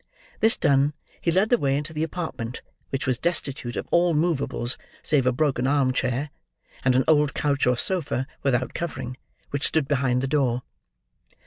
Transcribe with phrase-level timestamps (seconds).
[0.39, 4.75] This done, he led the way into the apartment; which was destitute of all movables
[5.03, 6.31] save a broken arm chair,
[6.83, 9.15] and an old couch or sofa without covering,
[9.51, 10.63] which stood behind the door.